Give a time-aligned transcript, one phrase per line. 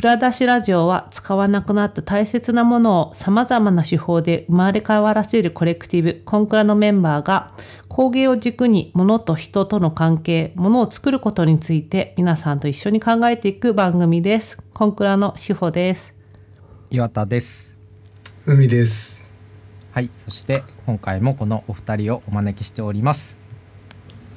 [0.00, 7.52] 蔵出しラジオは使わなくなった大切なものを様々な手法で生まれ変わらせるコレクティブ、コンクラのメンバーが
[7.86, 14.56] 工芸を軸に物と人との関係、物を作ることについて皆さんと一緒に考えていく番組です。
[14.72, 16.14] コンクラの志保です。
[16.88, 17.78] 岩田です
[18.46, 19.28] 海です。
[19.92, 23.38] はいそして今回もこのお二人をお招きしております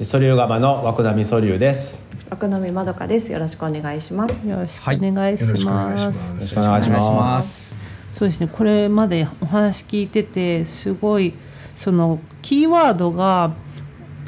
[0.04, 2.02] ソリューガマの涌波ソリューです。
[2.34, 3.32] 奥波まどかです。
[3.32, 4.48] よろしくお願いします。
[4.48, 5.72] よろしくお願いしま。
[5.72, 6.30] ますす。
[6.30, 7.76] よろしくお願いします。
[8.18, 11.34] そうですねこれまでお話聞いててすごい
[11.76, 13.54] そのキーワードが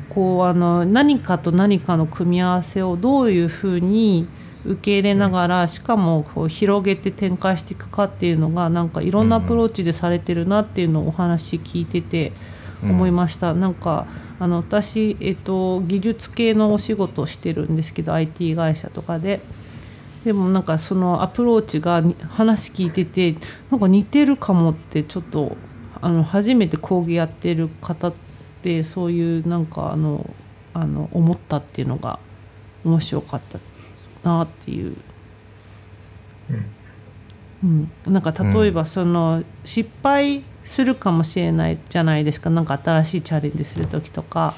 [0.10, 4.28] こうあの何かと何かの組み合わせをどういうふうに
[4.66, 12.34] 受け入れながらしかもこう広げて展開していくかっていうのがなんかいろんなアプローチでされてるなっていうのをお話聞いてて
[12.84, 13.54] 思いました。
[13.54, 14.08] なんか
[14.40, 19.42] あの私、えっと、技術系のお仕事をしてるんですけど IT 会社とかで。
[20.26, 23.36] でもなんかそのアプローチがに話聞いてて
[23.70, 25.56] なんか似てるかもってちょっと
[26.02, 28.14] あの初めて講義やってる方っ
[28.64, 30.28] てそういうなんかあの
[30.74, 32.18] あの思ったっていうのが
[32.84, 33.60] 面白かった
[34.28, 34.98] なっていう。
[37.64, 42.50] うん、なんか例えばその失敗するかもしれないじゃないですか。
[42.50, 44.56] なんか新しいチャレンジする時とか、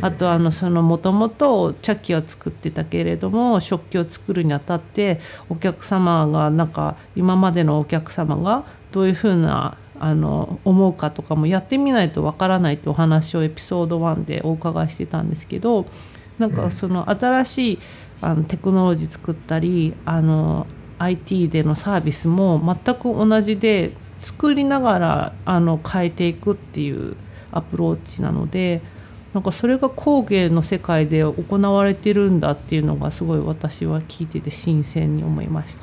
[0.00, 15.86] あとあのそのもともと茶器を作ってたけれども食器を作るにあたってお客様がなんか今までのお客様がどういうふうなあの思うかとかもやってみないとわからないってお話をエピソード1でお伺いしてたんですけど
[16.38, 17.78] なんかその新しい
[18.20, 20.66] あのテクノロジー作ったりあの
[20.98, 27.16] IT でのサービスも全く同じで作りながらあの変えていくっていう
[27.52, 28.80] アプローチなので
[29.34, 35.82] なんかそれが工芸の世界で行われてるんだっていうのがすごい私は聞いてて新鮮に思いました。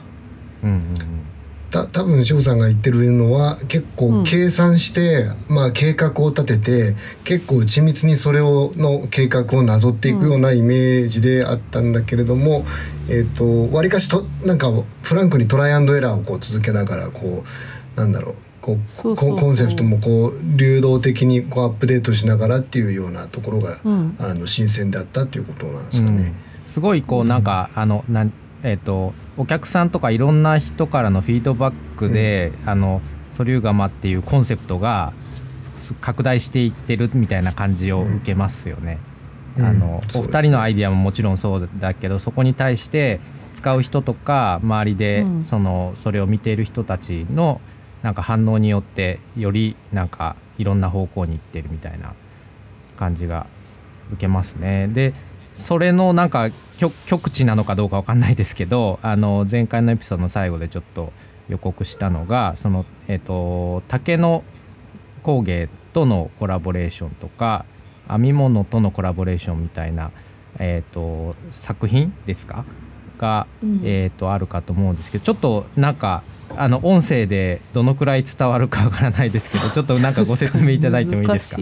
[0.64, 1.26] うんうん
[1.76, 12.64] た多分翔さんが言ってるのは結構計算して、まあ計画を立てて結構緻密にそれをの計画をなぞっていくようなイメージであったんだけれども、
[13.10, 14.72] えっ、とわりかしとなんか
[15.04, 17.48] フランクにトライアンドエラーをこう続けながらこう
[17.96, 18.36] なんだろう
[18.66, 24.16] こうココンセプトもこう流動的にこうアップデートしながらっていうようなところが、うん。
[24.20, 26.08] あの新鮮だったっていうことなんですうん。
[26.08, 26.34] かね。
[26.66, 33.02] すごいこうなんかあのなんえっ、とお客さんとかいろんな人からのフィードバックで、あの
[33.34, 38.98] ソリューガマっていうコンセプトがす拡大していってるみたいな感じを受けますよね。
[39.58, 39.66] うん。
[39.66, 40.02] あのね。
[40.12, 43.20] 二人のアイディアももちろんそうだけどそこに対して
[43.54, 45.46] 使う人とか周りでうん。
[45.46, 47.62] そのそれを見ている人たちの
[48.06, 52.14] なんか反応によってよりなんかいろんな方向に行ってるみたいな
[52.98, 53.48] 感じが
[54.12, 54.88] 受けますね。
[54.88, 55.16] で
[55.56, 61.14] それのなんか極極地なのかどうかわかんないですけどあの前回のエピソードの最後でちょっと
[61.50, 64.44] 予告したのがその、えっと竹の
[65.24, 67.66] 工芸とのコラボレーションとか
[68.08, 70.12] 編み物とのコラボレーションみたいな、
[70.60, 72.66] えっと作品ですか？
[73.18, 76.22] が、うんえっとあるかと思うんですけどちょっとなんか
[76.58, 81.62] あの音声でどのくらい伝わるかわからないですけど ちょっとなんかご説明いただいてもいいですか？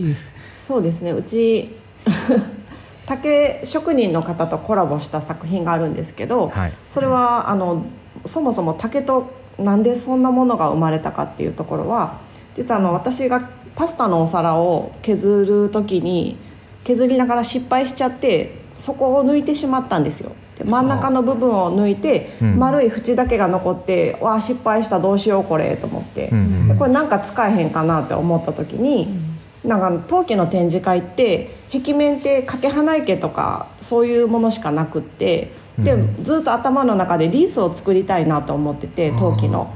[0.67, 1.11] そうですね。
[1.11, 1.75] うち
[3.07, 7.83] 竹職人の方とコラボした作品があるんですけど、はいそれはあの
[8.27, 12.17] そもそも竹となんでそんなものが生まれたかっていうところは
[12.55, 16.37] 実はあの私がパスタのお皿を削る時に
[16.83, 20.31] 削りながら失敗しちゃってそこを抜いてしまったんですよ。
[20.57, 22.59] で真ん中の部分を抜いて、うん。
[22.59, 26.29] 丸い縁だけが残ってわあ失敗したどうしようこれと思って、
[26.67, 29.07] でこれなんか使えへんかなって思った時に、
[29.63, 36.23] なんか陶器の展示会って壁面って掛花池とかそういうものしかなくってでうん。
[36.23, 39.73] ずっと頭の中でリースを作りたいなと思ってて陶器の。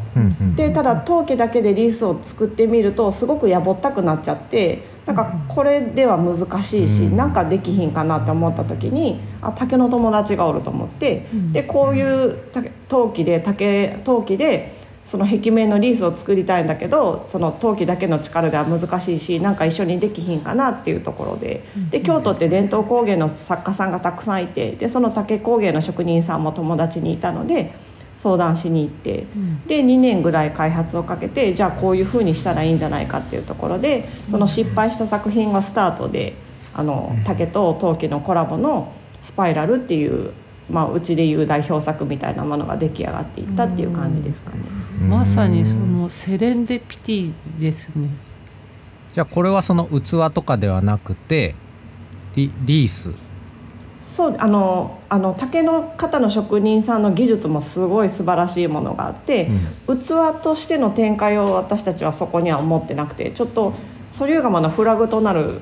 [0.56, 7.18] でただ陶器だけでリースを作ってみるとすごくやぼったくなっちゃってなんかこれでは難しいし、うん。
[7.18, 14.76] なんかできひんかなって思った時にあ竹の友達がおると思って、でこういう竹陶器で竹陶器で
[15.06, 21.64] その壁面のリースを作りたいんだけどその陶器だけの力では難しいしなんか一緒にできひんかなっていうところで。
[21.90, 27.74] で京都って伝統工芸の作家さんがたくさんいてでその竹工芸の職人さんも友達にいたので
[28.22, 29.26] 相談しに行って、
[29.68, 36.34] で2年ぐらい開発をかけてじゃあこういうふうにしたらいいんじゃないかっていうところでその失敗した作品がスタートで
[36.74, 38.94] あの竹と陶器のコラボの
[39.24, 40.32] 「スパイラル」っていう、
[40.70, 44.64] まあ、うちでいう代表作みたいなものが出来上がっていったっていう感じですかね。
[45.10, 48.10] まさにそのセレンデピティですね。
[49.14, 51.56] じゃあこれはその器とかではなくて
[52.36, 53.12] リリース
[54.18, 59.48] そうあのあの竹の型の職人さんの技術もすごい素晴らしいものがあって、
[59.86, 63.76] 器としての展開を私たちはそこには思ってなくてちょっと
[64.14, 65.62] 素粒釜のフラグとなる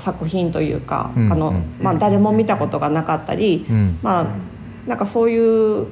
[0.00, 1.32] 作品というか、うん。
[1.32, 1.64] あのうん。
[1.80, 3.98] まあ、誰も見たことがなかったり、うん。
[4.02, 4.26] まあ
[4.88, 5.86] なんかそういう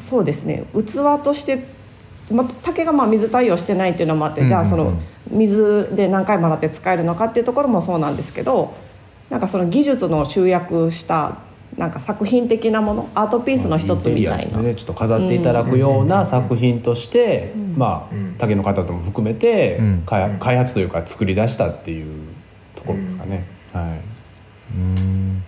[0.00, 1.68] そうですね器として、
[2.32, 8.74] まあ、竹がまあ水対応してないっていうのもあって、じゃあその水で何回も洗って使えるのかっていうところもそうなんですけど
[9.32, 11.38] なんかその技術の集約した
[11.78, 14.58] なんか作品的なものアートピースの一つみたいな。
[14.60, 18.34] ねちょっと飾っていただくような作品として、まあうん。
[18.38, 20.02] 竹の方とも含めて、うん。
[20.04, 22.28] 開開発というか作り出したっていう
[22.76, 23.46] ところですかね。
[23.72, 23.96] は
[24.74, 24.76] い。
[24.76, 25.42] うん。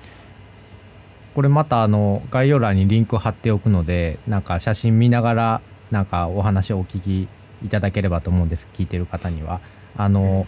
[1.35, 5.61] これまたあの概要欄にリンク貼っておくのでなんか写真見ながら
[5.91, 7.29] なんかお話をお聞き
[7.63, 9.61] いただければと思うんです聞いてる方には。
[9.99, 10.47] あの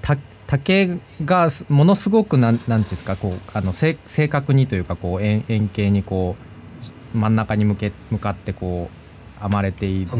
[0.00, 0.16] た
[0.46, 6.36] 竹がすものすごくなんなんていうんですかこうあの正正確にというかこう円円形にこ
[7.14, 8.88] う真ん中に向け向かってこ
[9.38, 10.10] う編まれている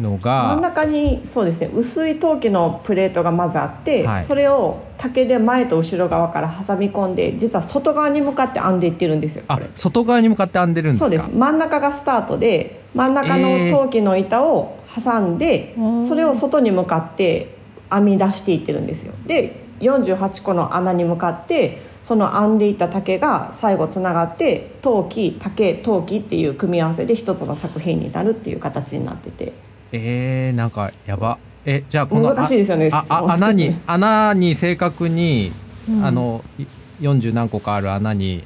[0.00, 1.70] の真んが中にそうですね。
[1.72, 4.24] 薄い陶器のプレートがまずあって、はい。
[4.24, 9.68] それを竹で前と後ろ側から挟み込んで実は外側に向かって編んでいってるんですよこあれ。
[9.76, 11.08] 外側に向かって編んでるんですか？
[11.08, 11.36] そうです。
[11.36, 16.08] 真ん中がスタートで真ん中の陶器の板を挟んで、うん。
[16.08, 17.53] それを外に向かって
[17.90, 19.12] 編み出していってるんですよ。
[19.26, 29.52] で48個の穴に向かってその編んでいた竹が最後つながって陶器竹陶器っていう組み合わせで一つの作品になるっていう形になってて。
[29.92, 31.38] えー、なんかやば。
[31.66, 35.50] えじゃあこの難しいですよねあ穴に 穴に正確に、
[35.88, 36.04] うん。
[36.04, 36.64] あのい
[37.00, 38.44] 40何個かある穴に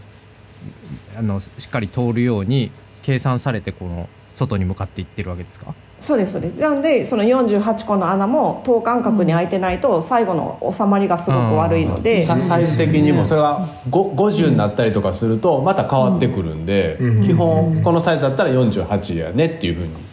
[1.18, 2.70] あのしっかり通るように
[3.02, 5.74] 計算されてこの外に向かっていってるわけですか？
[6.00, 6.60] そうですそうです。
[6.60, 17.26] なのでその48個の穴も等間隔に開いてないと最後の収まりがすごく悪いので、さサイズ的にもそれがご50になったりとかするとまた変わってくるんで、うん。
[17.26, 20.08] 基本このサイズだったら48やねっていうふうに。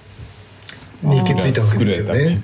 [1.04, 2.38] に行き着いたわけですよね。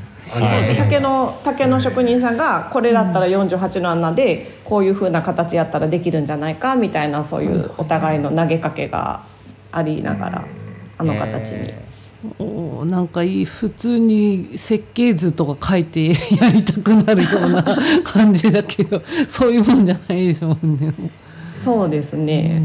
[0.78, 9.24] 竹の竹の職人さんがこれだったら48の穴でこういう風な形やったらできるんじゃないかみたいなそういうお互いの投げかけが
[9.72, 10.46] ありながら
[10.98, 11.74] あの形に。
[12.24, 16.14] えおーなんかいい普通に設計図とか書いてや
[16.54, 20.94] りたくなるような感じだけど そういうもんじゃないですもんね。
[21.60, 22.60] そうですね、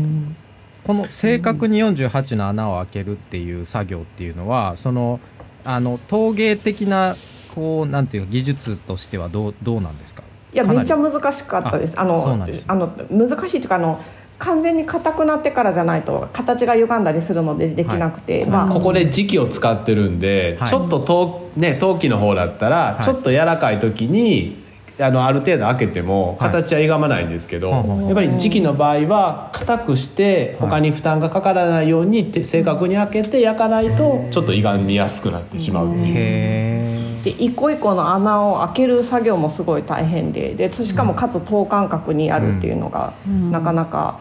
[0.85, 5.21] この正確に48の穴を開けるっていう作業っていうのはその
[5.67, 7.15] あの陶芸的な
[7.55, 10.23] こうなんていうか技術としてはどうどうなんですか？
[10.55, 12.01] いやめっちゃ難しかったです。
[12.01, 12.67] あのそうなんですね。
[12.69, 14.01] あの難しいというかあの
[14.39, 18.51] 完全に硬くなってからじゃないと形が歪んだりするのでできなくて、はい。
[18.51, 18.69] まあ。
[18.69, 20.69] ここで磁気を使ってるんで、はい。
[20.69, 23.05] ちょっと陶,、ね、陶器の方だったら、はい。
[23.05, 24.63] ちょっと柔らかい時に
[24.99, 26.51] あのある程度開けてもはい。
[26.51, 30.71] 形は歪まないんですけど、ほうほうほうやっぱり磁気の場合は硬くしてはい。
[30.71, 36.86] 他に負担がかからないようにて正確に開けて焼かないとちょっと歪みやすくなってしまうっていう。
[37.31, 43.51] へで一個一個の穴を開ける作業もすごい大変ででしかもかつ等間隔にあるっていうのがうん。
[43.51, 44.21] なかなか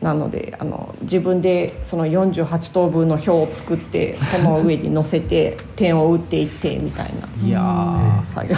[0.00, 7.10] なのであの自分でその48等分の表を作ってその上に乗せて 点を打っていってみたい
[7.44, 8.56] えいや作業。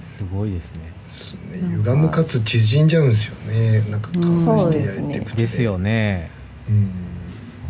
[0.00, 0.96] すごいですね。
[1.76, 3.84] 歪むかつ縮んじゃうんですよね。
[3.90, 5.42] なんか乾かして焼いていくとね。
[5.42, 6.30] ですよね。
[6.68, 6.84] うん。
[6.86, 6.96] だか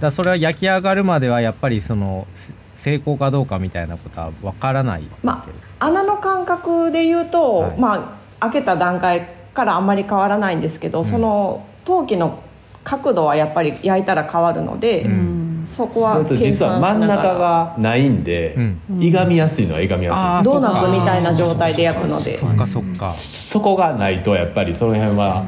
[0.00, 5.44] らそれは焼き上がるまではやっぱりそのす成功かどうかみたいなことはわからないま
[5.80, 7.78] あ穴の間隔で言うと、はい。
[7.78, 12.42] まあ開けた段階からあんまり変わらないんですけど、その陶器の
[12.84, 15.68] 角度はやっぱり焼いたら変わるので、うん。
[15.76, 17.20] そこは実は算しながら。
[17.20, 18.80] 真ん中がないんで、うん。
[19.00, 20.52] 歪みやすいのは歪みやすい。
[20.52, 22.32] ドーナツみたいな状態で焼くので。
[22.32, 23.10] そっかそっか。
[23.10, 25.44] そこがないとやっぱりその辺は、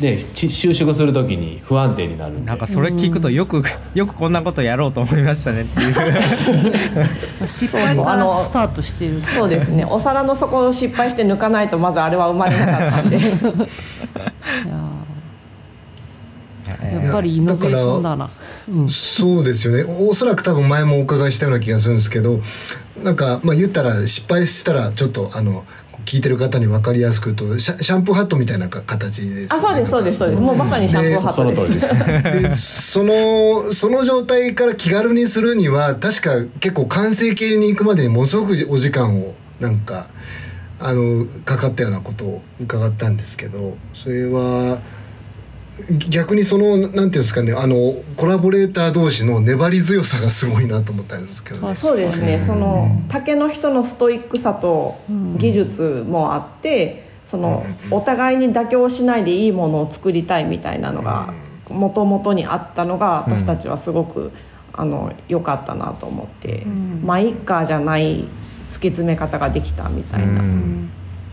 [0.00, 3.62] ね、ち収縮するときに不安定になるなんかそれ聞くとよく
[3.94, 5.94] よくこんなことやろうと思いましたねっていう。
[7.46, 9.22] 失敗からスタートしてる。
[9.22, 9.84] そうですね。
[9.84, 13.20] お皿の底を失敗して抜かないとまずあれは生まれなかったんで。
[16.92, 18.30] やっぱりイノベーションだな。
[18.68, 19.84] うんそうですよね。
[19.84, 22.40] おそらく多分前もお伺いしたような気がするんですけど
[23.02, 25.64] なんかまあ言ったら失敗したらちょっとあの
[26.04, 30.40] 聞いてる方に分かりやすく言うとシャシャンプーハットみたいなか形ですよねあそうですそうですそうです。
[30.40, 32.98] もうまさにシャンプーハッそのトで通りですす。
[32.98, 40.08] でそのその状態から気軽にするには確か結構完成形に行くまでにものすごくお時間をなんか
[40.78, 44.80] あのかかったようなことを伺ったんですけどそれは
[46.08, 51.72] 逆にそのなんていうんですかねあのコラボレーター同士の粘り強さがすごいなと思ったんですけどね。
[51.72, 52.42] あそうですね。
[52.46, 55.00] その竹の人のストイックさと
[55.38, 61.32] 技術もあってそのお互いに妥協しないでいいものを作りたいみたいなのが
[61.68, 64.32] もともとにあったのが私たちはすごく
[64.72, 66.64] あの良かったなと思って
[67.04, 68.26] 「まあいっか」じゃない突
[68.70, 70.42] き詰め方ができたみたいな。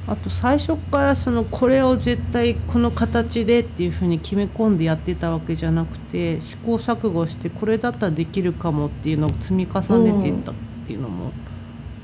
[0.07, 11.33] あと最初からそのこれを絶対この形でっていうふうに決め込んでやってたわけじゃなくて試行錯誤してこれだったらできるかもっていうのを積み重ねていったっていうのも、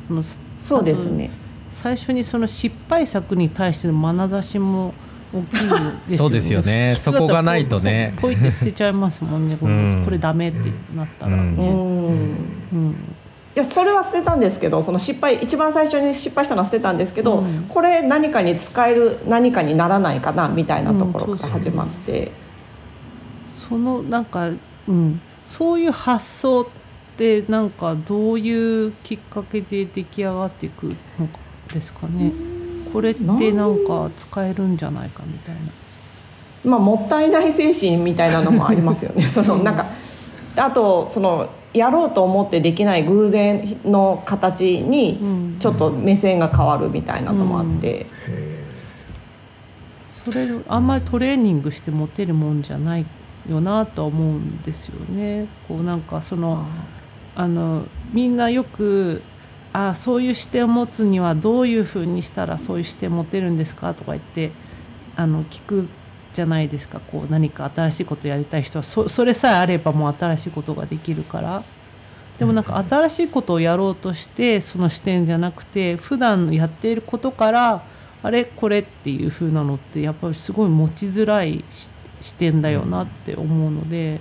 [0.08, 0.24] その
[0.62, 1.32] そうですね。
[1.72, 4.94] 最初にその失敗作に対しての眼差しも
[5.34, 6.18] 大きいですよね。
[6.18, 6.96] そうですよね。
[6.98, 8.14] そこがないとね。
[8.20, 11.56] ポイって捨てちゃいますもんね、これこれダメってなったらね。
[11.58, 12.96] うん
[13.56, 22.32] いやそれは捨てたんですけどその失敗一番最初に失敗したのは捨てたんですけど、うん、これ何かに使える何かにならないかなみたいなところから始まって、うん、
[23.56, 24.50] そのなんか、
[24.88, 26.68] うん、そういう発想っ
[27.16, 30.88] てなんかどういうきっかけで出来上がっていく
[31.20, 31.30] の
[31.72, 32.32] ですかね。
[32.92, 35.62] これってなんか使えるんじゃないかみたいな。
[36.66, 39.28] まあ、もったいない精神みたいなのもありますよね。
[39.30, 39.88] そのなんか
[40.56, 48.06] あとそのやろうと思ってできない偶然の形にちょっと目線が変わるみたいなのもあって、
[50.24, 53.06] それあんまりトレーニングして持てるもんじゃない
[53.50, 55.48] よなとは思うんですよね。
[55.68, 56.66] こうなんかその
[57.36, 59.24] あのみんなよく
[59.74, 64.52] あそういう視点を持つにはどういうふうにしたらそういう視点持てるんですかとか言って
[65.16, 65.90] あの聞く
[66.34, 67.00] じゃないですか。
[67.00, 71.64] こう何か新しいことやりたい人はそそれさえあればもう新しいことができるから。
[72.40, 77.84] でもなんか新しいことをやろうとしてその視点じゃなくて普段やっていることから
[78.24, 78.46] あれ？
[78.46, 81.64] これっていう風なのってやっぱりすごい持ちづらい
[82.22, 84.20] 視点だよなって思うので。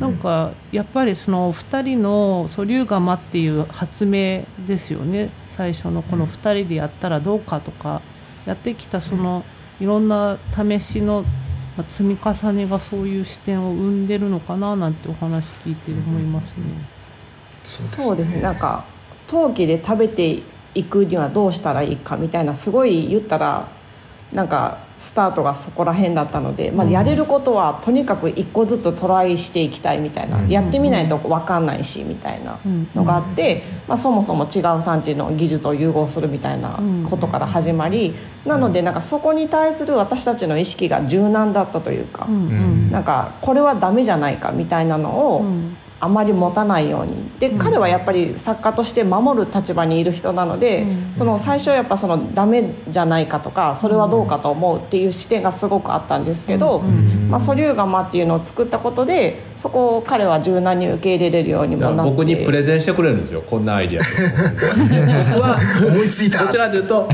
[0.00, 5.28] なんかやっぱりその2人の素粒釜っていう発明ですよね。
[5.50, 8.00] 最初のこの2人でやったらどうかとか
[8.46, 9.44] やってきたその
[9.80, 11.24] いろんな試しの
[11.88, 16.64] 積み重ねがそういう視点を生んでるのかななんてお話聞いて思いますね。
[17.64, 18.84] そうですねなんか
[19.26, 20.40] 陶器で食べて
[20.74, 23.68] いくにはどうしたらいいかみたいなすごい言ったら
[24.32, 32.58] なんかスタートがそこら辺だったので、まあ、やれることはとにかく一個ずつトライしていきたいみたいな、やってみないと分かんないしみたいな
[32.94, 36.78] のがあって、まあ、そもそも違う産地の技術を融合するみたいな
[37.08, 38.14] ことから始まり、
[38.44, 45.44] なのでなんかそこに対する私たちの意識が柔軟だったというか、なんかこれはダメじゃないかみたいなのを
[46.00, 47.30] あまり持たないように。
[47.38, 50.86] で彼はやっぱり作家として守る立場にいる人なので、
[51.18, 56.82] その最初はやっぱそのダメじゃないかとかそれはどうかと思うっていう視点がすごくあったんですけど、
[57.30, 62.10] まあ、素粒釜っていうのを作ったことでそこを彼は柔軟に受け入れれるようにもなって。
[62.10, 65.34] 僕にプレゼンしてくれるんですよこんなアイディア。
[65.34, 66.44] 僕は思いついた。
[66.44, 67.08] ど ちらというと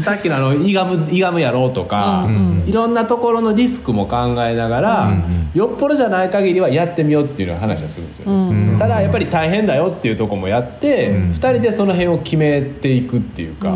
[0.00, 2.24] さっきのあのイガムイガムやろうとか、
[2.66, 5.12] いろんなところのリスクも考えながら、
[5.54, 13.68] よっぽどじゃない限りはやってみようっていう話はするんですよ、ね、ただやっぱり大変だよっていうとこもやって、うん、2人でその辺を決めていくっていうか,、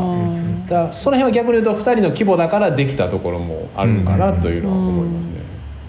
[0.69, 5.38] だその辺は逆に言うと2人の規模だからできたところもあるのかなというのは思いますね。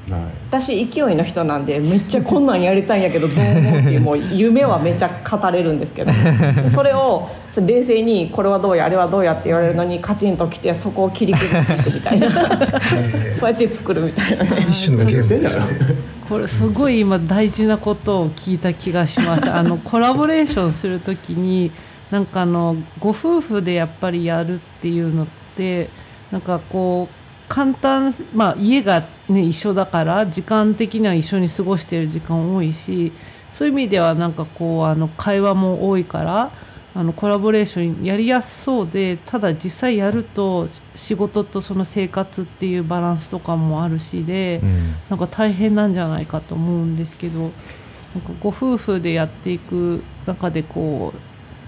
[0.10, 6.12] はい、私勢いの人なんでめっちゃこんなんやりたいんやけどどう思うっていう もう夢はめっちゃ語れるんですけど。
[6.74, 12.30] それを冷静にこれはどうやあれはどうやって言われるのにカチンときてそこを切り崩していくみたいな。
[13.39, 15.66] そうやって作るみたいな、ね、一種のゲームですね。
[16.30, 19.50] これすごい今大事なことを聞いた気がします。
[19.50, 21.72] あのコラボレーションする時に
[22.12, 25.89] なんかあのご夫婦でやっぱりやるっていうのって
[26.32, 27.19] なんかこう
[27.50, 33.12] 簡単まあ家がね一緒だから時間的には一緒に過ごしている時間多いし
[33.51, 36.51] そういう意味ではなんかこうあの会話も多いから
[36.96, 47.53] あのコラボレーションやりやすそうでただ実際やると仕事とその生活っていうバランスとかもあるしで、うん、なんか大変なんじゃないかと思うんですけどなんか
[48.39, 51.13] ご夫婦でやっていく中でこ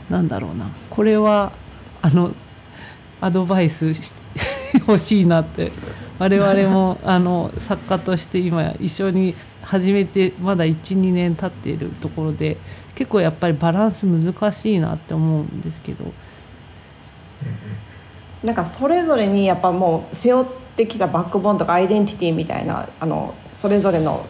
[0.10, 1.52] うなんだろうなこれは
[2.02, 2.34] あの
[3.22, 3.94] アドバイス
[4.88, 5.72] 欲しいなって
[6.20, 12.58] 我々もあの作家として今一緒に始めてまだ12年経っているところで
[12.96, 16.06] 結構やっぱりバランス難しいなって思うんですけど。
[18.44, 24.26] なんかそれぞれにやっぱもう背負ってきたバックボーンとかアイデンティティみたいなあのそれぞれの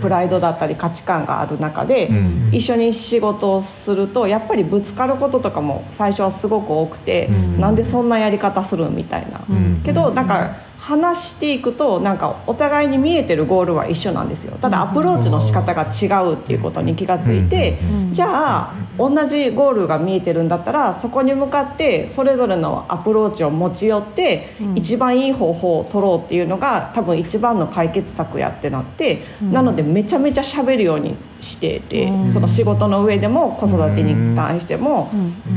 [0.00, 2.10] プライドだったり価値観がある中で、
[2.52, 9.40] 一緒に仕事をするとやっぱりぶつかることとかも最初はすごく多くて、うなんでそんなやり方するみたいな、
[9.84, 14.56] けどなんか話していくとなんかお互いに見えてるゴールは一緒なんですよ。
[14.60, 17.78] ただアプローチの仕方が違うっていうことに気がついて
[18.12, 35.10] じゃあ同じゴールが見えてるんだったらそこに向かってそれぞれのアプローチを持ち寄って一番いい方法を取ろうっていうのが多分一番の解決策やってなってなのでめちゃめちゃ喋るようにしててその仕事の上でも子育てに対しても。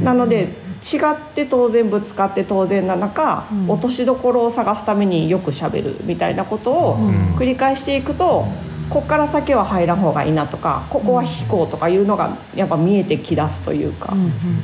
[0.04, 6.98] なので違って当然ぶつかって当然な中、うん、落としどころを探すためによくしゃべるみたいなことを
[7.38, 8.46] 繰り返していくと、
[8.84, 14.14] うん、ここから先は入らん方がいいなとかここは引こうとかいうのがやっぱ見えてきだすというか、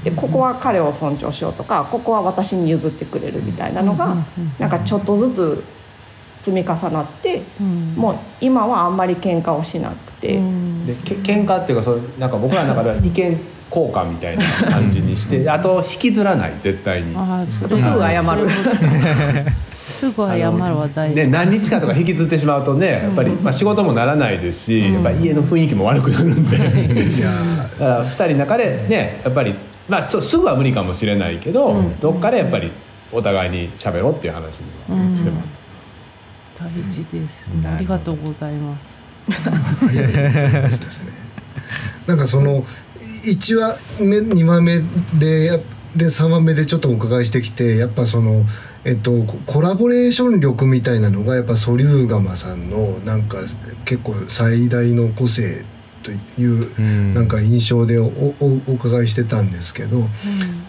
[0.04, 4.18] でここは彼を尊重しようとかここは私に譲ってくれるみたいなのが、
[4.60, 5.64] なんかちょっとずつ
[6.42, 7.44] 積み重なって、
[7.96, 10.40] もう今はあんまり喧嘩をしなくて。
[10.86, 17.16] でけ喧嘩っていうかそなんか僕らの中では意見効果みたいな感じにしてあと引きずらない絶対に。
[17.16, 18.48] あとすぐ謝る。
[19.90, 21.16] すぐ謝るは大事。
[21.16, 26.58] で何日かとか引きずってしまうとねやっぱり、まあ、仕事もならないですし、うん、やっぱ家の雰囲気も悪くなるんで。
[27.80, 29.56] 2人の中でねやっぱり、
[29.88, 32.72] まあ、ちょっとすぐは無理かもしれないけど、うん、どっかでやっぱり
[33.12, 34.66] お互いに喋ろうっていう話に
[35.18, 35.62] してます、
[36.60, 39.00] うん、大事です、ありがとうございます。
[42.08, 42.64] なんかその
[43.00, 44.78] 1話目2話目
[45.20, 45.64] で
[45.96, 48.46] で3話目でちょっとお伺いしてきてやっぱその。
[48.86, 49.12] えっと、
[49.46, 53.40] コラボレーション力みたいなのがやっぱソリューガマさんのなんか
[53.84, 55.66] 結構最大の個性
[56.02, 60.08] というなんか印象でおお伺いしてたんですけど、うん、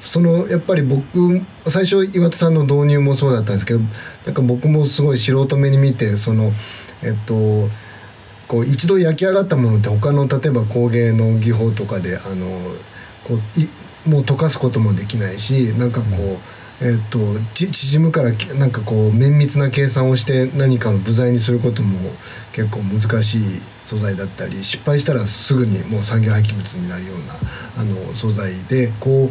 [0.00, 3.80] そのやっぱり僕最初岩田さんの導入もそうだったんですけど
[4.26, 6.50] なんか僕もすごい素人目に見てその
[7.02, 7.68] えっと
[8.50, 12.46] こう一度焼き上がったものって他の例えば工芸の技法とかであの
[13.24, 13.68] こうい
[14.10, 16.06] もう溶かすこともできないしなんかこ
[16.80, 17.18] う、えーと、
[17.54, 22.10] 縮むからなんかこう綿密な計算をして何かの部材にすることも
[22.50, 23.40] 結構難しい
[23.84, 27.34] 素材だったり失敗したらすぐにもう産業廃棄物になるような
[27.78, 29.30] あの素材でこ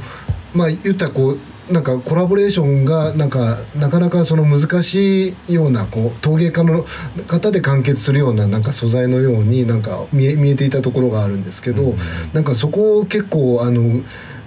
[0.56, 1.40] うまあ言ったらこう
[1.72, 6.86] なんかコラボレーションがなんかなかなかその難しいようなこう陶芸家の
[7.28, 11.98] 方で完結するようななんか素材のようになんか見え見えていたところがあるんですけど、うん、
[12.34, 14.02] なんかそこを結構あの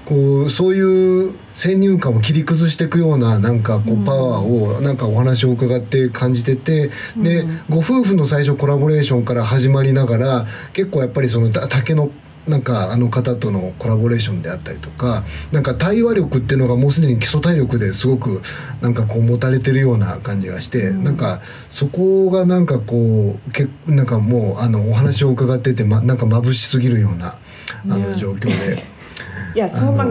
[0.05, 12.11] こうそういう先入観を切り崩していくようななんかこうパワーをなんかお話を伺って感じてて、でご夫婦の最初コラボレーションから始まりながら結構やっぱりその竹の
[12.47, 18.43] なんかあの方とのコラボレーションであったりとかなんか対話力っていうのがもうすでに基礎体力ですごく
[18.81, 27.39] なんかこう持たれてるような感じがして、うん、なんかそこがなんかこうけなんかもうあのお話を伺ってて、ま、なんか眩しすぎるような
[27.85, 28.83] あの状況で。
[29.55, 30.07] いやそんな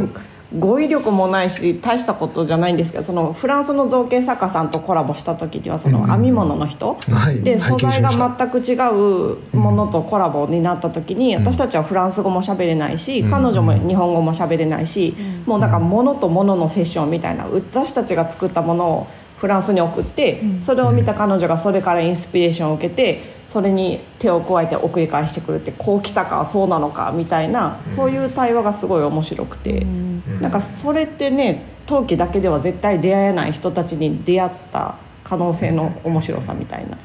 [0.58, 6.98] 語彙力もないし大したことじゃないんですけどそのフランスの造形作家さんとコラボした時にはその編み物の人、
[7.36, 29.86] うん、で素材が全く違うものとコラボになった時に、私たちはフランス語も喋れないし、彼女も日本語も喋れないし、もうなんか物と物のセッションみたいな私たちが作ったものをフランスに送ってそれを見た彼女がそれからインスピレーションを受けてそれに手を加えて送り返してくるってこう来たかそうなのかみたいなそういう対話がすごい面白くて。
[30.40, 36.98] なんかそれってね陶器だけでは絶対出会えない人たちに出会った可能性の面白さみたいな。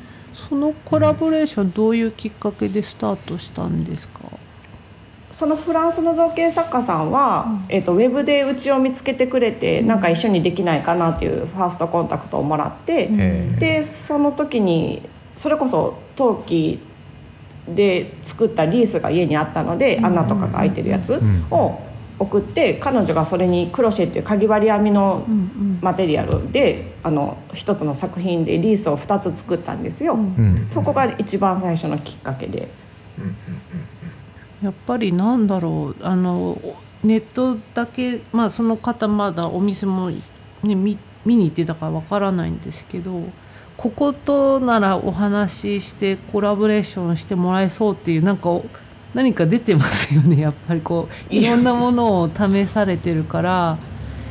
[0.49, 4.21] そのコラボレーションどういうきっかけでスタートしたんですか？
[5.33, 15.03] そのフランスの造形作家さんは、うん、えーと、ウェブでうちを見つけてくれて、うん、なんか一緒にできないかなっていうファーストコンタクトをもらって、うん、でその時に
[15.37, 16.81] それこそ陶器
[17.69, 21.21] で作ったリースが家にあったので穴とかが開いてるやつ
[21.51, 21.81] を
[22.19, 25.27] 送って彼女がそれにクロシェっていうかぎ針編みの
[25.83, 30.19] マテリアルであの一つの作品でリースを2つ作ったんですよ。
[30.73, 32.69] そこが一番最初のきっかけで。
[34.63, 36.59] やっぱりなんだろうあの
[37.05, 43.23] ネットだけまあその方まだお店も、ね、見見に行ってたからわからないんですけど
[43.77, 48.61] こことならお話ししてコラボレーションしてもらえそうっていうなんか
[49.15, 50.41] 何か出てますよね。
[50.41, 53.79] やっぱりこういろんなものを試されてるから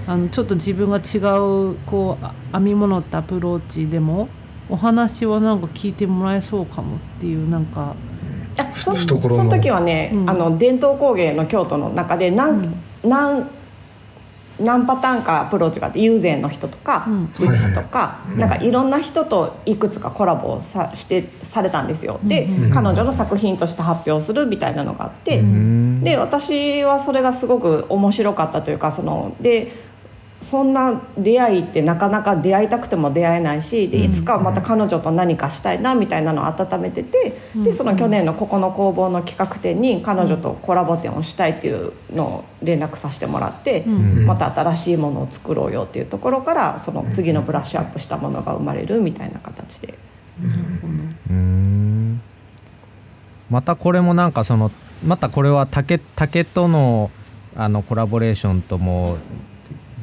[0.08, 4.29] あのちょっと自分が違うこう編み物ってアプローチでも
[4.69, 7.95] お話はなんか聞いてもらえそうかもっていうなんか。
[8.73, 13.49] そその時はね、うん、あの伝統工芸の京都の中で何,、うん、何
[14.60, 17.08] 何パターンかアプローチがあって友禅の人とか
[17.39, 22.20] うちとかなんかいろんな人といくつかコラボさしてされたんですよ。
[22.24, 25.41] で彼女の作品として発表するみたいなのがあって
[26.04, 29.72] で私はそれがすごく面白かったというかそので
[30.49, 43.86] そんな出会いってなかなか出会いたくても出会えないしでいつかまた彼女と何かしたいなみたいなのを温めててでその去年のここの工房の企画展に彼女とコラボ展をしたいっていうのを連絡させてもらって
[44.25, 49.95] また新しいものを作ろうよっていうところからその次のブラッシュアップしたものが生まれるみたいな形で。
[51.29, 52.21] うん。
[53.49, 54.71] またこれもなんかその
[55.05, 57.10] またこれは竹竹との
[57.55, 59.17] あのコラボレーションとも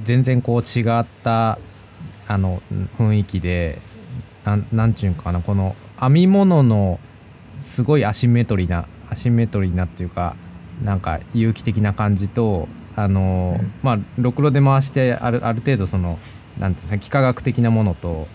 [0.02, 1.58] 全然こう違った
[2.28, 2.62] あの
[2.98, 3.78] 雰囲気で
[4.44, 6.98] なんなんちゅうんかなこの編み物の
[7.60, 10.34] すごいアシンメトリーなアシンメトリーなっていうか
[10.82, 16.18] なんか有機的な感じとあの、まあろくろで回してあるある程度その
[16.58, 18.26] なんていうんですか幾何学的なものと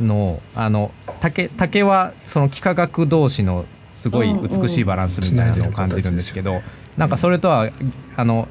[0.00, 6.62] のあの竹竹はその幾何学同士のすごい美しいバランスみたいなのを感じるんですけど、
[6.96, 7.70] なんかそれとは
[8.16, 8.48] あの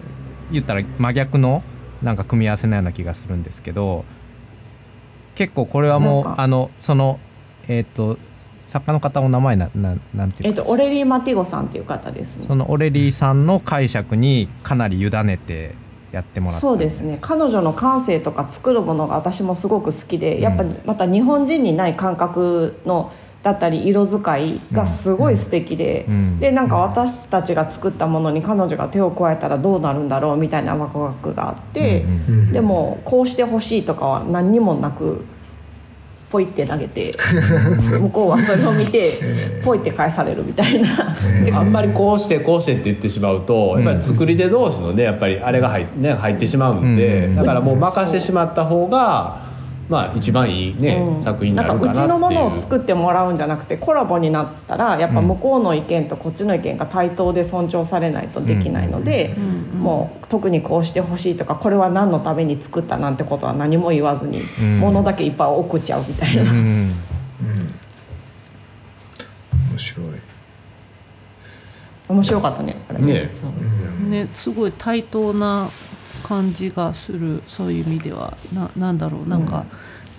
[0.52, 1.64] 言ったら真逆の
[2.04, 4.06] なんか組み合わせのような気がするんですけど
[5.36, 7.20] 結構これはもうあのその
[7.68, 8.18] えっ、と
[8.68, 12.46] 作家の方お名前なななんていえっうか、とオレリー・マティゴさんっていう方ですね。
[12.48, 15.76] そのオレリーさんの解釈にかなり委ねて
[16.12, 17.18] やってもらそうですね。
[17.22, 23.12] 彼女の感性とか作るものが私もすごく好きでやっぱまた日本人にない感覚の
[23.44, 35.26] だったり色使いがすごい素敵で、うんでなんか私たちが作ったものに彼女が手を加えたらどうなるんだろうみたいなワクワクがあって、うんでもこうしてほしいとかは何にもなく
[36.32, 37.12] ポイって投げて
[38.00, 39.20] 向こうはそれを見て
[39.64, 41.16] ポイって返されるみたいな。
[41.54, 47.36] あんまりこうしてこうしてって言ってしまうとやっぱり作り手同士のねやっぱりあれが入,、ね、入ってしまうんで、うん。
[47.36, 49.43] だからもう任してしまった方が
[49.94, 51.24] まあ一番いいね、うん。
[51.24, 52.06] 作品になるかなっていう。
[52.06, 59.36] んかうちのものを作ってもらうんじゃなくてコラボになったらやっぱ向こうの意見とこっちの意見が対等で尊重されないとできないので、
[59.78, 64.80] もう特にこうしてほしいとかこれは何のために作ったなんてことは何も言わずに、ん。
[64.80, 66.42] ものだけいっぱい送っちゃうみたいな。
[66.44, 66.92] うん。
[69.72, 70.08] 面白い。
[72.10, 73.00] 面白かったねあれ。
[73.00, 73.30] ね。
[74.10, 75.70] ねすごい対等な
[76.24, 78.36] 感じがするそういう意味では。
[78.54, 79.30] ななんだろう。
[79.30, 79.66] なんか、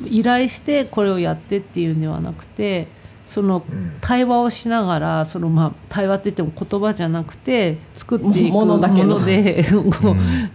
[0.09, 2.89] 依頼してこれをやってっていうんではなくて
[3.27, 3.65] その
[4.01, 9.25] 対話をしながらそのまあ対話って言っても言葉じゃなくて作っていくものだけの。
[9.25, 9.65] で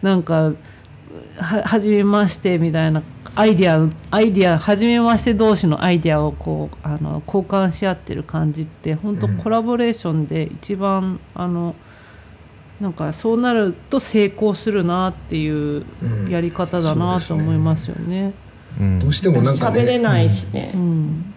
[0.01, 0.51] なんか
[1.37, 3.01] は初めましてみたいな
[3.35, 11.75] アイディアアイディア初めまして同士のアイディアをこうあの交換し合ってる感じって本当コラボレーションで一番あの
[12.79, 15.85] なんかそうなると成功するなっていう
[16.29, 18.33] やり方だなと思いますよね。
[18.79, 18.99] うん。
[18.99, 19.57] どうしてもなん。
[19.57, 21.33] か喋れねないしね、うん。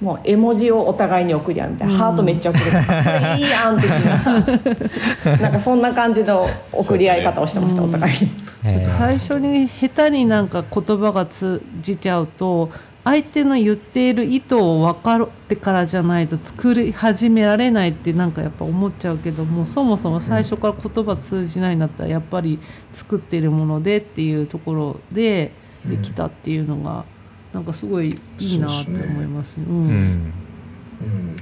[0.00, 2.70] もう絵文字をお互いに送り合うみたいな、ハートめっちゃ送る。
[2.70, 8.30] からそれいいやん的ななんかそんな感じの送り合い方をしてました、お互いに。
[8.64, 12.70] えー最初に下手になんか言葉が通じちゃうと
[13.10, 22.60] 相手の言っている意図を分かってからじゃないと作り始められないってなんかやっぱ思っちゃうけどもそもそも最初から言葉通じないんだったらやっぱり
[22.92, 25.50] 作ってるものでっていうところで
[25.84, 27.04] できたっていうのが
[27.52, 29.56] なんかすごいいいなって思います。
[29.56, 29.64] ね。
[29.68, 29.88] ううん。
[29.88, 30.32] ん。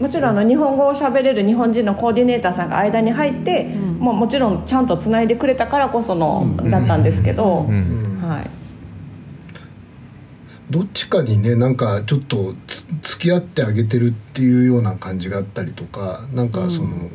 [0.00, 3.64] もちろんあの日本語を喋れる日本人のコーディネーターさんが間に入って、
[3.98, 8.20] もうもちろんちゃんとつないでくれたからこその、だったんですけど、うん。
[8.22, 8.50] はい、
[10.70, 17.10] どっちかにねなんかちょっとつ付き合ってあげてるっていうような感じがあったりとかなんかその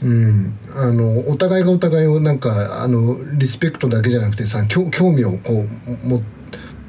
[0.00, 5.66] うん、あのお互いがお互いをなんかあのリスペクトだけじゃなくてさ興興味をこ
[6.04, 6.22] うも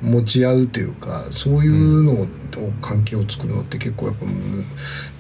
[0.02, 2.28] 持ち合うというかそういうのを、
[2.82, 4.30] 関係を作るのって結構やっぱう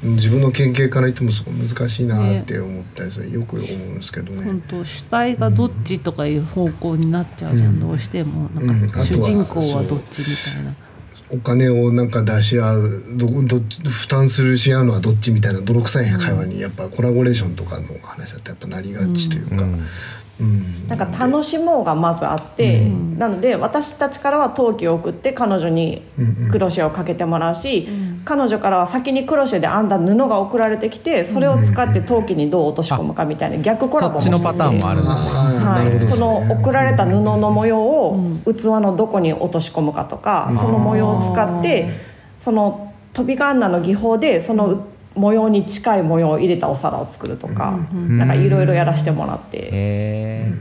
[0.09, 4.43] ん自分の経験から言ってもすごい難しいなって思ったりする、よく思うんですけどね。
[4.43, 7.79] 本当主体がどっちとかいう方向になっちゃうじゃん、うん。
[7.79, 8.49] どうしても。
[8.55, 8.83] なうん。
[8.85, 10.75] んかあとは主人公はどっちみたいな。
[11.31, 19.85] お金をなんか出し合うどどっち負担するし合うのはどっちみたいな泥臭い会話にやっぱコラボレーションとかの話だとやっぱなりがちというか、うん
[20.87, 22.85] なんか楽しもうがまずあって、
[23.17, 26.01] なので私たちからは陶器を送って彼女に
[26.51, 27.87] クロシェをかけてもらうし、
[28.23, 35.65] 彼女からは先にクロシェで編んだ布が送られてきてそれを使って陶器にどう落とし込むかみたいな逆コラボもそっちのパターンもあるんですね。
[35.65, 41.89] はい、その送られた布の模様を器のどこに落とし込むかとか、その模様を使って
[42.39, 44.87] その飛びガンナの技法でその
[45.19, 50.51] 模様に近い模様を入れたお皿を作るとか、なんかいろいろやらせてもらって、へ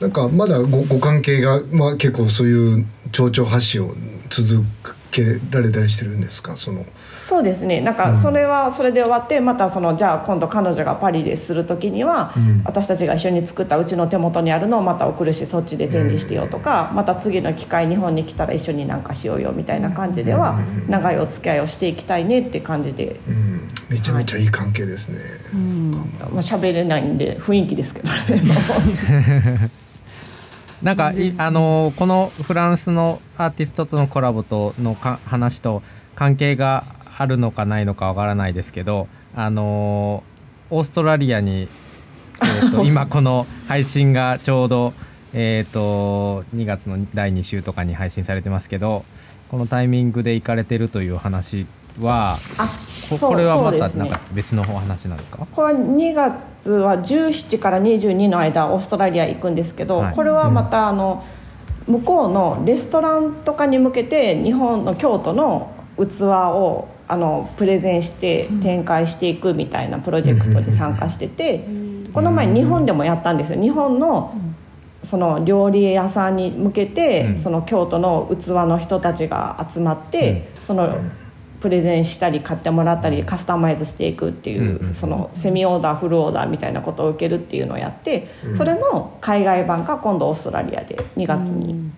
[0.00, 3.94] なんかまだごご関係が、まあ、結構そういう蝶々発信を
[4.28, 4.64] 続
[5.10, 6.56] けられたりしてるんですか？
[6.56, 6.84] その
[7.32, 7.80] そうですね。
[7.80, 12.62] なんかそれはそれで終わってまたそのじゃあ今度彼女がパリでする時には、うん。
[12.62, 23.66] 私たちが一緒に作ったうちの手元にあるのをまた送るしそっちで展示してよとか、また次の機会日本に来たら一緒になんかしようよみたいな感じでは長いお付き合いをしていきたいねって感じで、うん。
[23.88, 25.18] めちゃめちゃいい関係ですね、
[26.34, 28.14] まあ喋れないんで雰囲気ですけどね。
[30.82, 35.82] なんか、いあのーこのフランスのアーティストとのコラボとのか話と
[36.14, 36.84] 関係が
[37.16, 40.32] あるのかないのかわからないですけど、あのー
[40.74, 41.68] オーストラリアに、
[42.40, 44.94] えー、 と今この配信がちょうど、
[45.34, 49.04] えー、と2月の第2週とかに配信されてますけど
[49.50, 51.66] このタイミングで行かれてるという話
[52.00, 52.38] は
[53.10, 55.46] ここれはまたなんか別のお話なんですか？
[55.52, 60.14] これは2月は17から22の間オーストラリア行くんですけど、はい。
[60.14, 61.22] これはまたあの
[61.86, 71.64] 向こうのレストランとかに向けて日本の京都の器をあのプレゼンして展開していくみたいなプロジェクトで参加してて
[72.14, 73.60] この前日本でもやったんですよ。
[73.60, 74.34] 日本の
[75.04, 77.38] その料理屋さんに向けて、うん。
[77.38, 80.96] その京都の器の人たちが集まって、その
[81.60, 91.90] プレゼンしたり買ってもらったりカスタマイズしていくっていう、そのセミオーダーフルオーダーみたいなことを受けるっていうのをやって、それの海外版が今度オーストラリアで2月に、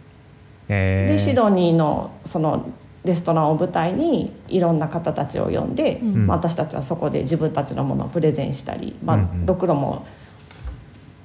[0.69, 1.13] えー。
[1.13, 2.67] でシドニーのその
[3.05, 6.27] レストランを舞台にいろんな方たちを呼んで、ん。
[6.27, 10.07] まあ、私たちはそこで自分たちのものをプレゼンしたり、まあろくろも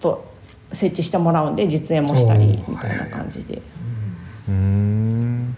[0.01, 0.25] と
[0.73, 3.61] 設置してもらうんで実演もしたりみたいな感じで。
[4.47, 5.55] うーん。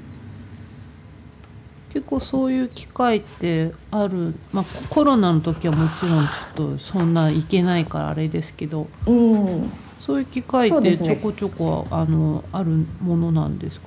[1.94, 8.88] 結構そういう機会ってある、まあ、コロナの時はもちろんちょっとそんな行けないからあれですけど。
[9.06, 9.72] うん。
[10.00, 13.86] そういう機会ってちょこちょこあのあるものなんですか？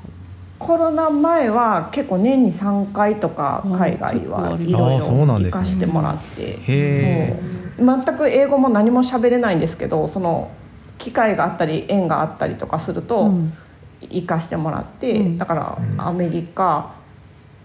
[0.66, 6.58] コロナ前は結構年に3回とか海外はいろいろ行かしてもらって。
[6.66, 7.36] へ
[7.78, 10.50] もう全く英語も何も喋れないんですけどその
[10.98, 13.52] 機会があったり縁があったりとかするとうん。
[14.00, 15.38] 行かしてもらって、うん。
[15.38, 16.92] だからアメリカ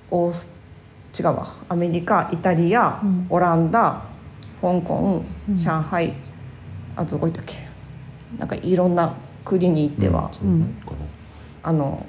[0.09, 0.47] オース
[1.19, 1.53] 違うわ。
[1.67, 3.27] アメリカイタリア、うん。
[3.29, 4.01] オランダ
[4.61, 5.55] 香港うん。
[5.57, 6.13] 上海
[6.95, 7.55] あとどこ行ったっけ？
[8.37, 10.75] なんかいろんな国に行っては、うん。
[11.61, 12.05] あの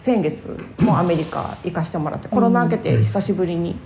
[0.00, 3.76] 先月もアメリカ行かしてもらって、コロナ明けて久しぶりに、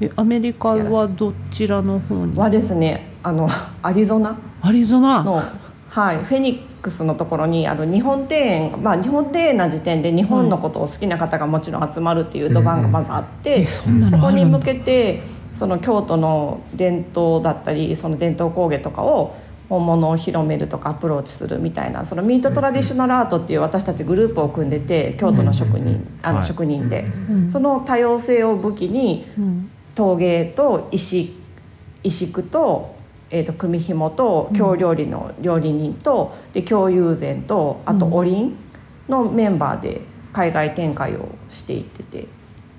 [0.00, 2.34] えアメリカはどちらの方に？
[2.38, 3.50] はですねあの
[3.82, 5.22] アリゾナアリゾナ。
[5.22, 5.42] の、
[5.90, 15.20] はい、フェニックスのところにある日本庭園、まあ、日本庭園な時点で日本のことを好きな方がもちろん集まるっていう土盤がまずあって、えそんなそこに向けて
[15.54, 19.36] その京都の伝統だったりその伝統工芸とかを
[19.70, 26.46] 本物を広めるとかアプローチするみたいなそのミートトラディショナルアートっていう私たちグループを組んでて京都の職人あのはい。
[26.48, 27.04] 職人で。
[27.30, 27.52] うん。
[27.52, 31.36] その多様性を武器にうん陶芸と石
[32.02, 32.96] 石工と,、
[33.30, 38.56] えー、と組紐と京料理の料理人と、で京友禅とあとうんおりん
[39.08, 40.00] のメンバーで
[40.32, 42.26] 海外展開をしていってて。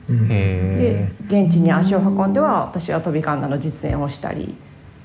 [0.10, 0.28] うん。
[0.28, 4.56] でへ現地に足を運んでは私は飛び神田の実演をしたり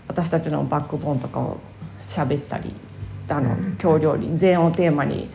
[0.09, 1.59] 私たちのバックボーンとかを
[2.07, 2.73] 喋ったり
[3.29, 5.29] あの京料理禅をテーマに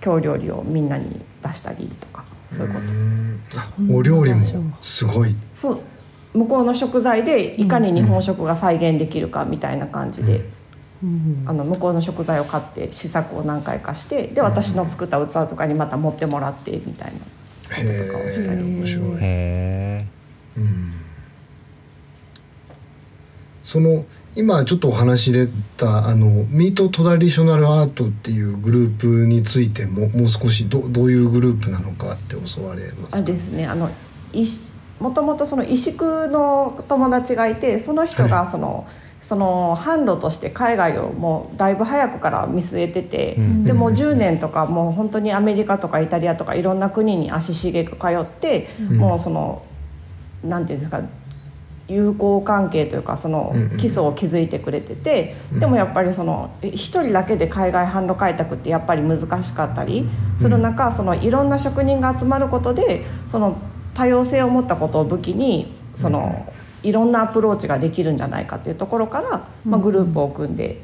[0.00, 2.24] 京料理をみんなに出したりとか
[2.56, 3.60] そういうこと。
[3.60, 5.34] あお料理もすごい。
[5.56, 5.80] そう。
[6.32, 10.44] 向こうの食材でいかに日本食が再現できるかみたいな感じで、
[11.02, 11.44] うん。
[11.46, 17.20] あの向こうの食材を買って試作を何回かしてで私の作った器とかにまた持ってもらってみたいな。
[17.20, 17.26] こ
[17.68, 18.62] ととかをしたり。
[18.62, 20.06] 面白いーへ
[20.58, 20.92] うん。
[23.62, 24.04] その
[24.36, 33.18] 今ちょっとお話出たあのミートトラディショナルアートっていうグループについてももう少しどどういうグループなのかって教われますか？
[33.18, 33.66] あですね。
[33.66, 33.90] あの
[34.32, 34.60] いし
[35.00, 38.86] もともとその石工の友達がいてその人がその、
[39.22, 43.64] その販路として海外をもうだいぶ早くから見据えてて、うん。
[43.64, 48.98] でもう10年とかもう本当にアメリカとかイタリアとかいろんな国に足しげく通って、うん。
[48.98, 49.64] もうその
[50.44, 51.00] なんていうんですか
[51.90, 53.76] 友好関係というかそのうんうん。
[53.78, 60.08] 基礎を築いてくれてて、でもやっぱりそのえ一人だけで海外販路開拓ってやっぱり難しかったり
[60.40, 63.58] する中、そのいろんな職人が集まることでその
[63.94, 66.46] 多様性を持ったことを武器にその、
[66.82, 70.80] いろんなアプローチができるんじゃないかっていうところから、まあ、グループを組んで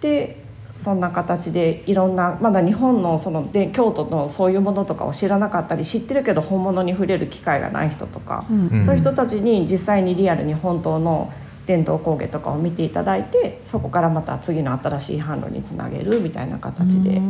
[0.00, 0.45] で
[0.86, 8.68] そんな形でいろんなまだ日本のそので京都のそういうものとかを知らなかったり知ってるけど本物に触れる機会がない人とか、うん。
[8.68, 8.84] うん。
[8.84, 11.32] そういう人たちに実際にリアルに本当の
[11.66, 17.20] 伝統工芸とかを見ていただいてそこからまた次の新しい販路につなげるみたいな形で、はい。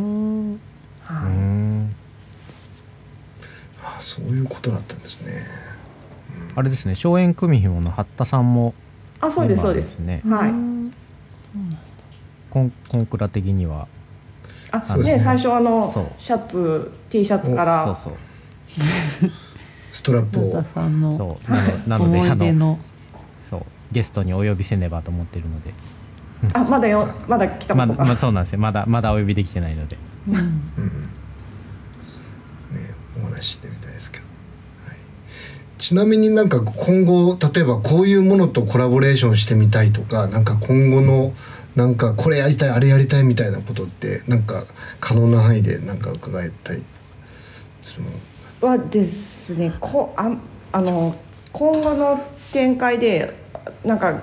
[1.33, 1.95] ん。
[3.83, 5.33] あそういうことだったんですね。
[6.55, 8.75] あれですね荘園組紐の八田さんも
[9.19, 9.95] あそうですそうです。
[9.95, 10.21] すね。
[10.29, 10.76] はい
[12.57, 13.87] コンコンクラ的には。
[14.71, 16.07] あそうですねね最初あのそう。
[16.19, 17.85] シャツ T シャツから。
[17.85, 18.15] そうそう。
[19.93, 21.51] ストラップ野を田さんのそう。
[21.51, 22.79] なのなので思あのい出の。
[23.43, 23.63] そう。
[23.93, 25.75] ゲストにお呼びせねばと思ってるので。
[26.55, 28.59] あまだよまだ来たこまとが、まあそうなんですよ。
[28.59, 29.99] まだまだお呼びできてないので。
[33.21, 34.97] お話ししてみたいですけど、はい、
[35.77, 41.33] ちなみになんか今後例えばこういうものとコラボレーションしてみたいとかなんか今後の
[41.77, 44.65] なんかこれやりたいあれやりたいみたいなことってなんか
[44.99, 46.83] 可能な範囲でなんか伺えたり
[47.83, 48.11] するも
[48.63, 48.69] の？
[48.69, 49.75] はですね。
[49.79, 50.35] こあ
[50.73, 51.15] あの
[51.53, 53.35] 今後の展開で
[53.85, 54.21] なんか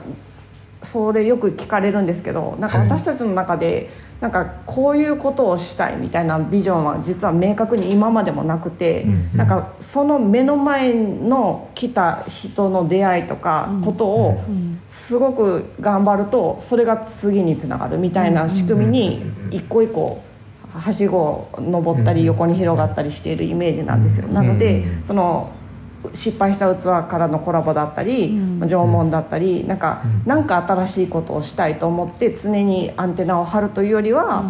[0.81, 2.89] それよく聞かれるんですけどなんかはい。
[2.89, 3.89] 私たちの中で、
[4.23, 14.41] なんかこういうことをしたいみたいなビジョンは実は明確に今までもなくて、うんなんかその目の前の来た人の出会いとかことを
[14.89, 20.23] すごく頑張るとそれが次につながるみたいな仕組みに一個一個
[20.73, 24.27] はしごを登ったり横に広がったりしているイメージなんですよ。
[24.27, 25.51] なのでその
[26.13, 28.67] 失敗した器からのコラボだったり、うん。
[28.67, 34.43] 縄文だったりなんかなんか新しいことをしたいと思って常にアンテナを張るというよりは、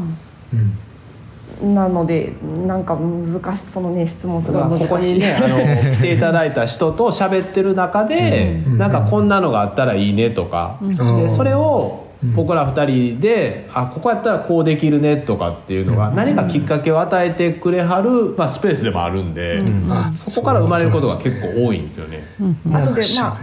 [1.61, 2.33] なので
[2.65, 4.87] なんか難しいそのね質問すごい難しい。
[4.87, 5.55] ここにねあの
[5.95, 12.02] 来ていただいた人と喋ってる中で、なんかこんなのがあったらいいねとか、あーでそれを
[12.35, 19.59] 僕ら2人であここやったらこうできるねとかっていうのが何かきっかけを与えてくれはる、まあ、スペースでもあるんで、
[19.89, 22.23] あそこから生まれることが結構多いんですよね。
[22.65, 23.37] なのでまあ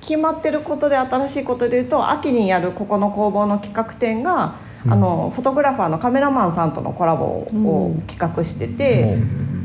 [0.00, 4.54] 決まってることで新しいことでいうと秋にやるここの工房の企画展が、
[4.86, 9.18] あのフォトグラファーのカメラマンさんとのコラボを企画してて、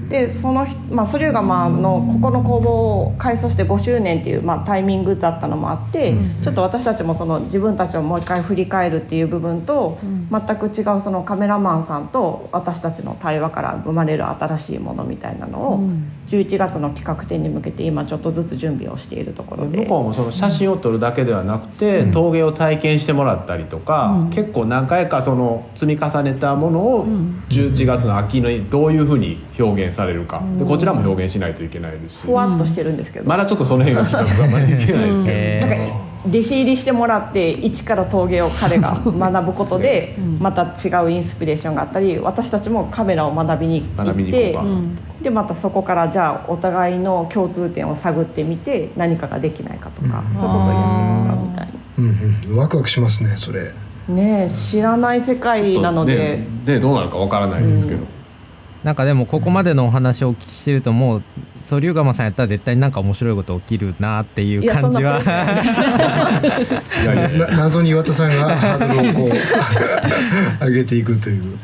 [0.10, 6.14] でその人、まあ、ソリューガマのここの工房を改装して5周年っていう、まあ、タイミングだったのもあって、
[6.44, 9.98] ちょっと私たちもその自分たちをもう一回振り返るっていう部分と、
[10.32, 15.90] 全く違うそのカメラマンさんと私たちの対話から生まれる新しいものみたいなのを、
[16.28, 19.80] 11月の企画展に向けて今ちょっとずつ準備をしているところで。
[19.80, 27.08] 向こうもその写真を撮るだけではなくて、陶芸を体験してもらったりとか、結構何回かその積み重ねたものを
[27.50, 44.58] 11月の秋にどういうふうに表現されるか、でこちらも表現しないといけないですし、ふわっとしてるんですけど、まだちょっとその辺が企画があまりできないですけど、弟子入りしてもらって一から陶芸を彼が 学ぶことでまた違うインスピレーションがあったり私たちもカメラを学びに行って
[45.22, 51.68] でまたそこからじゃあお互いの共通点を探ってみて何かができないかとか、そういうことをやってもらうみたい
[52.00, 52.06] うん
[52.52, 53.72] うんワクワクしますねそれ。
[54.10, 58.00] なねえ知らない世界なので、ねでどうなるかわからないですけど、
[58.84, 61.24] なんかでもここまでのお話をお聞きしてるともう
[61.64, 65.22] そう龍釜さんやったら絶対なんか面白いこと起きるなっていう感じは。
[67.56, 69.34] 謎に岩田さんがハードルをこ
[70.62, 71.58] う上げていくという、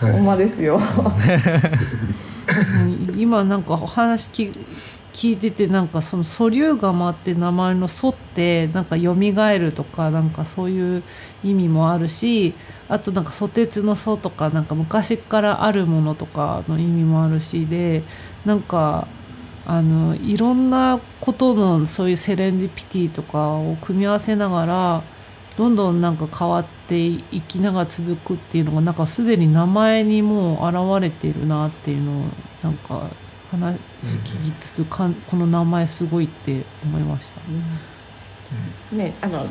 [0.00, 0.12] はい。
[0.12, 0.80] ほんまですよ。
[2.82, 3.20] うん。
[3.20, 4.50] 今なんかお話聞
[5.12, 11.02] 聞いててなんかその素粒釜って名前の「素」ってなんか蘇るとかなんかそういう
[11.44, 12.54] 意味もあるし
[12.88, 18.02] あとなんかソテツの「素」とかなんか昔からあるものとかの意味もあるしで
[18.44, 19.06] なんか
[19.66, 25.02] あのいろんなことのそういうセレンディピティとかを組み合わせながら
[25.56, 32.24] どんどんなんか変わっていきながら続くっていうのがなんかすでに名前にもう現れているなっていうのを
[32.62, 33.10] なんか
[33.50, 38.96] 話聞きつつかんこの名前すごいって思いました。
[38.96, 39.46] ね、あの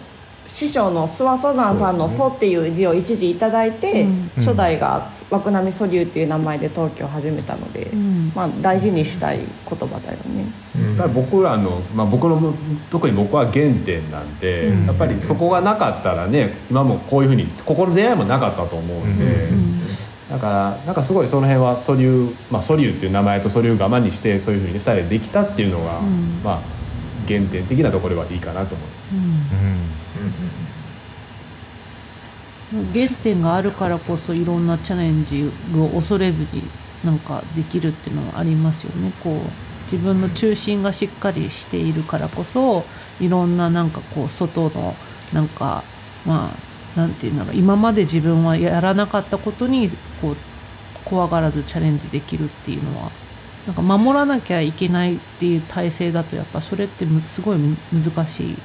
[0.52, 4.32] 師匠の諏訪蘇山さんの「蘇」っていう字を一時いただいて、うん。
[4.38, 8.32] 初代が枠並み蘇流っていう名前で陶器を始めたので、うん。
[8.36, 10.46] まあ、大事にしたい言葉だよね。
[10.76, 12.54] やっぱり僕らの、まあ、僕の
[12.90, 14.86] 特に僕は原点なんで、うん。
[14.88, 19.80] やっぱりそこがなかったらね今もこういうふうにここの出会いもなかったと思うんで、うん
[20.30, 26.42] だからなんかすごいその辺は素流まあ素流っていう名前と素流釜にしてそういうふうに2人でできたっていうのが、ん。
[26.44, 26.62] まあ
[27.28, 28.96] 原点的なところではいいかなと思いま
[32.70, 32.74] す。
[32.74, 32.94] うん。
[32.94, 36.64] 原点があるからこそいろんなチャレンジを恐れずに
[37.04, 39.12] なんかできるっていうのはありますよね。
[39.24, 39.40] こう
[39.92, 42.86] 自分の中心がしっかりしているからこそ
[43.20, 44.96] いろんななんかこう外の
[45.34, 45.84] なんか
[46.26, 49.90] まあなんていうんだろう今まで自分はやらなかったことに
[50.22, 50.38] こう
[51.06, 53.12] 怖がらずチャレンジできるっていうのは
[53.68, 58.58] なんか守らなきゃいけないっていう体制だとやっぱそれってむすごいむ難しい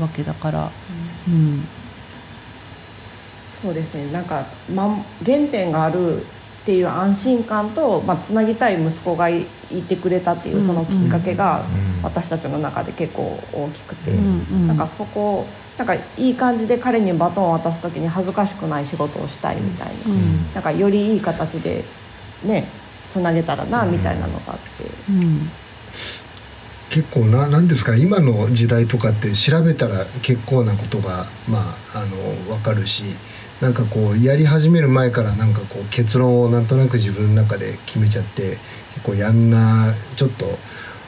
[0.00, 0.70] わけだから、
[1.28, 1.64] うん、
[3.62, 4.10] そうですね。
[4.12, 6.24] なんか、ま、原点があるっ
[6.66, 9.46] ていう安心感と、まあ、つなぎたい息子がい
[9.88, 11.64] てくれたっていうそのきっかけが
[12.02, 14.10] 私たちの中で結構大きくて、
[14.66, 15.46] なんかそこ
[15.78, 21.84] なんかいい感じで彼にバトンを渡す時に恥ずかしくない仕事をしたいみたいな,、なんかよりいい形で
[22.42, 22.66] ね
[23.10, 24.84] つなげたらなみたいなのがあって。
[25.10, 25.50] うん。
[26.88, 32.16] 結構な何ですか今の時代とかって調べたら結構なことがまああの
[32.48, 33.04] 分かるし
[33.60, 38.58] なんかこうやり始める前からなんかこう結論をなんとなく自分の中で決めちゃって
[38.94, 40.46] 結構やんなちょっと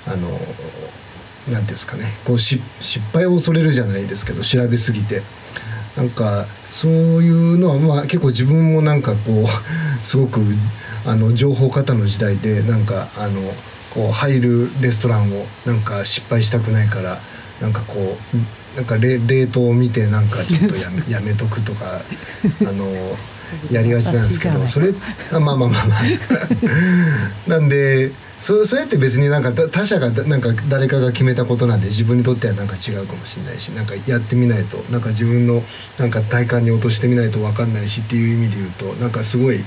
[0.06, 0.38] あの
[1.50, 2.04] 何て言うんですかね。
[2.24, 2.60] こう失
[3.12, 5.22] 敗を恐れるじゃないですけど調べすぎて。
[5.98, 9.46] なんかそういうのはまあ結構自分もなんかこう
[10.00, 10.40] すごく
[11.04, 13.40] あの情報過多の時代でなんかあの
[13.90, 17.20] こう入るレストランをなんか失敗したくないから
[17.60, 19.18] なんかこうなんか冷
[19.48, 22.00] 凍を見てなんかちょっとやめ やめとくとか
[22.60, 22.86] あの
[23.68, 24.94] やりがちなんですけどそれ
[25.32, 26.02] あまあまあまあまあ。
[27.48, 35.62] なんでそそれって別になんか他者がなんか誰かが決めたことなんで自分にとってはなんか違うかもしれないしなんかやってみないとなんか自分の
[35.98, 39.58] なんか体感に落としてみないと分かんないしっていう意味で言うとなんかすごい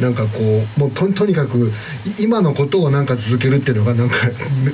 [0.00, 0.38] なんかこ
[0.76, 1.70] うもうととにかく
[2.18, 4.16] 今のことをなんか続けるっていうのがなんか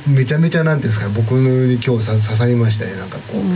[0.06, 3.52] めちゃめちゃなんていうんですか僕に今日刺さりましたねなんかこう、うん、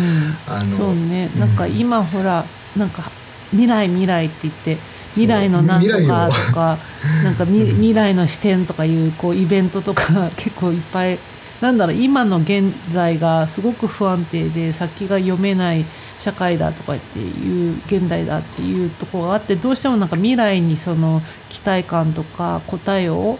[0.47, 1.31] あのそうね。
[1.39, 2.45] なんか今ほら
[2.77, 3.11] なんか
[3.51, 6.79] 未来未来って言って未来のなんとかとか
[7.23, 11.19] なんか 未来の視点とかいうこうイベントとか結構いっぱい
[11.61, 15.85] なんだろう今の現在がすごく不安定で先が読めない
[16.19, 23.39] 社会だとかっていう現代だっていうところがあってどうしてもなんか未来にその期待感とか答えを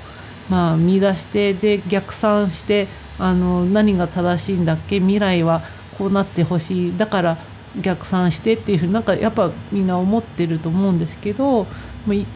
[0.49, 4.99] まあ見出してで逆算してあの何が正しいんだっけ？
[5.01, 5.63] 未来は
[5.99, 6.95] こうなってほしい。
[6.99, 7.39] だから
[7.81, 11.67] 逆算してっていうふうになんかやっぱみんな思ってると思うんですけど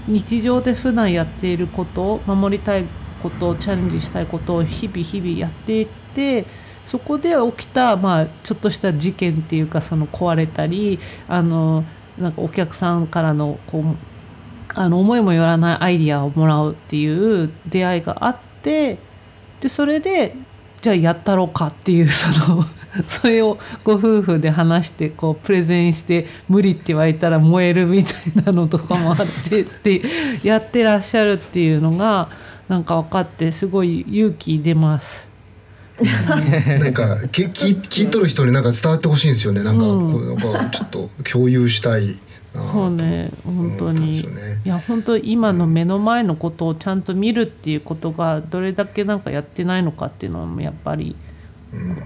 [0.07, 2.85] 日常で普段やっていることを守りたい
[3.23, 6.47] ことをチャレンジしたいことを日々日々やっていって
[6.87, 11.85] そこで起きた、まあ、ちょっとした事件っていうかその壊れたりあの
[12.17, 13.85] なんかお客さんからのこう
[14.75, 18.99] あの思いもよらないアイディアをもらうっていう出会いがあって
[19.61, 20.35] でそれで
[20.81, 22.65] じゃあやったろうかっていうその
[23.09, 30.03] それをご夫婦で話してこうプレゼンして無理って言われたら燃えるみたいなのとかもあってって
[30.43, 32.29] やってらっしゃるっていうのが
[32.69, 35.27] なんか分かってすごい勇気出ます。
[35.99, 39.65] なんか聞聞いとる人になんか伝わってほしいんですよね。
[39.65, 42.03] なんか、うん、こうなんかちょっと共有したい
[42.55, 51.15] そうね本当に、ね、いや本当今の目の前のことをちゃんと見るっていうことがどれだけなんかやってないのかっていうのもやっぱり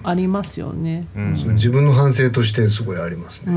[0.03, 3.55] ありますよね、うん、自分の反省としてすごいありますね、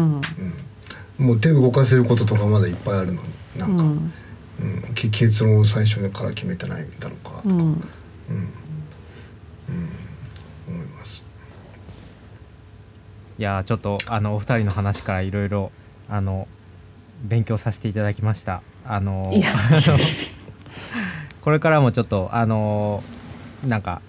[1.19, 1.25] うん。
[1.25, 3.19] もう手を動かせることとかまだいっぱいあるのに
[3.57, 4.13] なんか、うん。
[4.93, 7.59] 結論を最初から決めてないんだろうかとか、うん。
[7.59, 7.81] うん。
[10.67, 11.23] 思います。
[13.37, 15.71] いやちょっとあのお二人の話からいろいろ
[16.09, 16.47] あの
[17.23, 18.61] 勉強させていただきました。
[18.85, 19.33] あの
[21.41, 23.03] これからもちょっとあの
[23.67, 24.01] なんか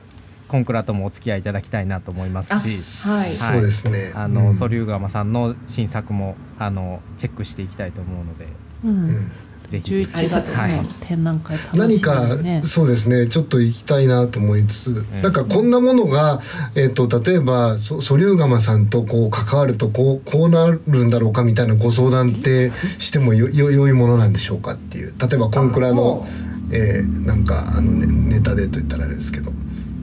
[0.49, 4.13] コンクラともお付き合いいただきたいなと思いますし、はい、そうですね。
[4.15, 8.47] あの、ソリューガマさんの新作もあのチェックしていきたいと思うので、
[8.85, 9.31] うん、
[9.67, 13.27] ぜひ11月の展覧会、ね、何かそうですね。
[13.29, 16.41] ちょっと行きたいなと思いつつ、うん、なんかこんなものが、
[16.77, 25.15] えーと、例えばソソリューガマさんとこう関わるとこうこうなるんだろうかみたいなご相談ってしてもよよ良いものなんでしょうかっていう。
[25.19, 26.25] 例えばコンクラの、
[26.73, 29.51] えー、なんかあのネネタでと言ったらあれですけど。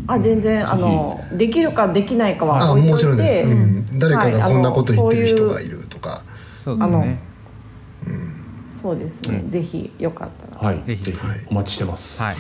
[0.07, 6.23] あ全然あの、できるかできないかは置いといてもちろんです、うん、誰かがこんなこと言ってる人がいるとか、
[6.63, 7.19] そうですね。
[8.81, 11.03] そうですね、うん、ぜひよかったら、はい、ぜひ。
[11.03, 11.17] ぜひ。
[11.49, 12.21] お待ちしてます。
[12.21, 12.35] はい、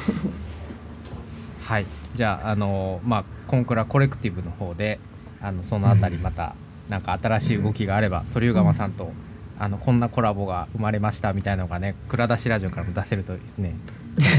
[1.63, 1.85] はい、
[2.15, 4.99] じゃああのまあコンクラコレクティブの方で
[5.41, 6.55] あのそのあたりまた、
[6.87, 9.11] うん、なんか新しい動きがあれば、ソリューガマさんと、
[9.57, 13.75] あのこんなコラボが生まれましたみたいなのがね蔵出しラジオからも出せるとね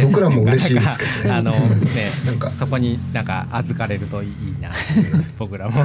[0.02, 1.30] 僕らも嬉しいですけどね。
[1.34, 4.70] あのね、 なんかそこになんか預かれるといいな、
[5.38, 5.82] 僕らも。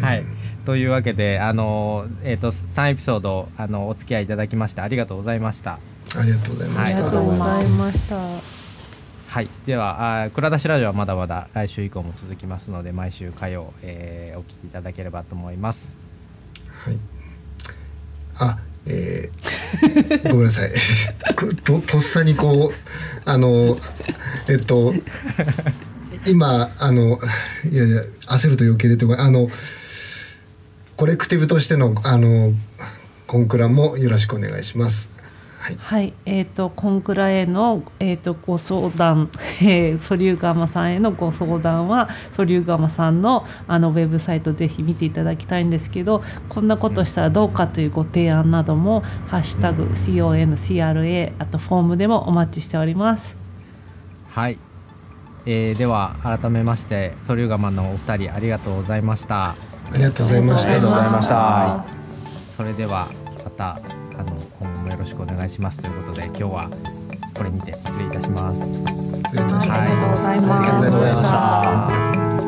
[0.00, 0.24] はい。
[0.64, 5.78] というわけで、あのえっ、ー、と三エピソードあのお付き合いいただきましてありがとうございました。
[6.16, 6.98] ありがとうございました。
[6.98, 8.54] ありがとうございました。
[9.34, 15.98] はい、ではあ蔵出しラジオはまだまだ来週以降も続きますので毎週火曜、えー、お聞きいただければと思います。
[16.68, 17.00] はい。
[18.38, 20.70] あ、えー、ごめんなさい
[21.64, 23.78] ととっさにこうあの
[24.48, 24.94] えっと
[26.26, 27.18] 今あの
[27.70, 29.48] いやいや焦ると余計出てこないあの
[30.96, 32.52] コレクティブとしてのあの
[33.26, 35.23] コンクラもよろしくお願いします。
[35.64, 39.30] はい、はい、えっ、ー、とこんくらへのえっ、ー、とご相談、
[39.62, 53.34] えー、ソリューガマさんへのご相談はソリューガマさんのあのウェブサイトぜひ見ていただきたいんですけど、こんなことしたらどうかというご提案などもハッシュタグ CONCRA あとフォームでもお待ちしております。
[54.34, 54.58] はい、
[55.46, 59.50] えー、では改めましてソリューガマンのお二人ありがとうございました。
[59.50, 59.56] あ
[59.94, 60.70] りがとうございました。
[60.72, 61.84] ありがとうございました。
[62.48, 63.08] それでは
[63.42, 63.78] また
[64.18, 64.36] あの
[64.84, 66.70] もよろしくお願いしますということで今日は
[67.34, 68.84] これにて失礼いたします。
[68.84, 68.90] と
[69.36, 70.26] 礼いたします。
[70.26, 71.22] はい、ありがとうございま
[72.38, 72.43] した。